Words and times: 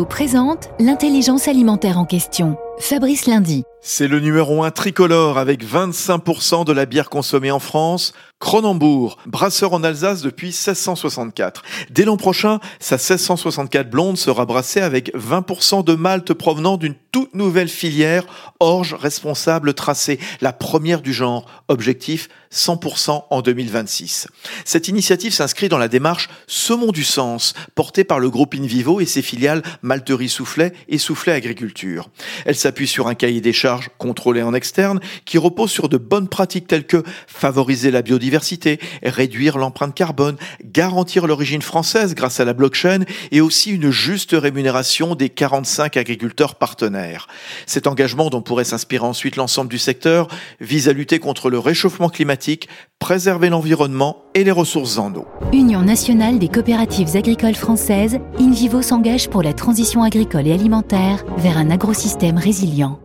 Présente 0.00 0.70
l'intelligence 0.80 1.48
alimentaire 1.48 1.98
en 1.98 2.06
question. 2.06 2.56
Fabrice 2.78 3.26
Lundi. 3.26 3.64
C'est 3.84 4.06
le 4.06 4.20
numéro 4.20 4.62
1 4.62 4.70
tricolore 4.70 5.38
avec 5.38 5.64
25% 5.64 6.64
de 6.64 6.72
la 6.72 6.86
bière 6.86 7.10
consommée 7.10 7.50
en 7.50 7.58
France. 7.58 8.12
Cronenbourg, 8.38 9.18
brasseur 9.26 9.72
en 9.72 9.82
Alsace 9.84 10.22
depuis 10.22 10.48
1664. 10.48 11.62
Dès 11.90 12.04
l'an 12.04 12.16
prochain, 12.16 12.60
sa 12.80 12.96
1664 12.96 13.90
blonde 13.90 14.18
sera 14.18 14.46
brassée 14.46 14.80
avec 14.80 15.14
20% 15.14 15.84
de 15.84 15.94
malt 15.94 16.32
provenant 16.32 16.76
d'une 16.76 16.94
toute 17.12 17.34
nouvelle 17.34 17.68
filière, 17.68 18.24
Orge 18.58 18.94
responsable 18.94 19.74
tracée, 19.74 20.18
la 20.40 20.52
première 20.52 21.02
du 21.02 21.12
genre. 21.12 21.46
Objectif 21.68 22.28
100% 22.52 23.24
en 23.30 23.42
2026. 23.42 24.28
Cette 24.64 24.88
initiative 24.88 25.32
s'inscrit 25.32 25.68
dans 25.68 25.78
la 25.78 25.88
démarche 25.88 26.28
Semons 26.46 26.92
du 26.92 27.04
sens, 27.04 27.54
portée 27.74 28.04
par 28.04 28.18
le 28.18 28.30
groupe 28.30 28.54
Invivo 28.54 29.00
et 29.00 29.06
ses 29.06 29.22
filiales 29.22 29.62
Malterie 29.82 30.28
Soufflet 30.28 30.72
et 30.88 30.98
Soufflet 30.98 31.32
Agriculture. 31.32 32.10
S'appuie 32.62 32.86
sur 32.86 33.08
un 33.08 33.14
cahier 33.14 33.40
des 33.40 33.52
charges 33.52 33.90
contrôlé 33.98 34.42
en 34.42 34.54
externe 34.54 35.00
qui 35.24 35.36
repose 35.36 35.70
sur 35.70 35.88
de 35.88 35.96
bonnes 35.96 36.28
pratiques 36.28 36.68
telles 36.68 36.86
que 36.86 37.02
favoriser 37.26 37.90
la 37.90 38.02
biodiversité, 38.02 38.78
réduire 39.02 39.58
l'empreinte 39.58 39.94
carbone, 39.94 40.36
garantir 40.64 41.26
l'origine 41.26 41.62
française 41.62 42.14
grâce 42.14 42.38
à 42.38 42.44
la 42.44 42.52
blockchain 42.52 43.00
et 43.32 43.40
aussi 43.40 43.72
une 43.72 43.90
juste 43.90 44.32
rémunération 44.32 45.14
des 45.14 45.28
45 45.28 45.96
agriculteurs 45.96 46.54
partenaires. 46.54 47.26
Cet 47.66 47.86
engagement 47.86 48.30
dont 48.30 48.42
pourrait 48.42 48.64
s'inspirer 48.64 49.04
ensuite 49.04 49.36
l'ensemble 49.36 49.70
du 49.70 49.78
secteur 49.78 50.28
vise 50.60 50.88
à 50.88 50.92
lutter 50.92 51.18
contre 51.18 51.50
le 51.50 51.58
réchauffement 51.58 52.08
climatique, 52.08 52.68
préserver 53.00 53.50
l'environnement 53.50 54.21
et 54.34 54.44
les 54.44 54.50
ressources 54.50 54.98
en 54.98 55.14
eau. 55.14 55.26
Union 55.52 55.82
nationale 55.82 56.38
des 56.38 56.48
coopératives 56.48 57.16
agricoles 57.16 57.54
françaises, 57.54 58.18
InVivo 58.38 58.82
s'engage 58.82 59.28
pour 59.28 59.42
la 59.42 59.52
transition 59.52 60.02
agricole 60.02 60.46
et 60.46 60.52
alimentaire 60.52 61.24
vers 61.36 61.58
un 61.58 61.70
agrosystème 61.70 62.38
résilient. 62.38 62.98